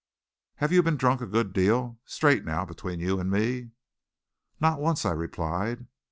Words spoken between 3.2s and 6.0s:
me." "Not once," I replied.